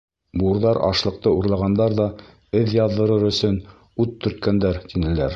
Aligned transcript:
Бурҙар 0.43 0.77
ашлыҡты 0.85 1.33
урлағандар 1.41 1.93
ҙа, 1.99 2.07
эҙ 2.59 2.73
яҙҙырыр 2.77 3.25
өсөн, 3.27 3.59
ут 4.05 4.17
төрткәндәр, 4.25 4.81
тинеләр. 4.95 5.29